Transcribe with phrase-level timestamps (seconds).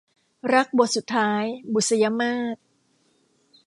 [0.53, 1.43] รักบทสุดท้าย-
[1.73, 2.57] บุษยมาส